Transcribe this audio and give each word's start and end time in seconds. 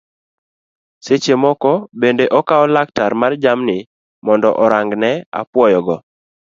Seche 1.05 1.35
moko 1.43 1.71
bende 2.01 2.25
okawo 2.39 2.65
laktar 2.75 3.11
mar 3.21 3.33
jamni 3.43 3.77
mondo 4.25 4.49
orang'ne 4.63 5.11
apuoyo 5.39 5.79
go 5.87 5.97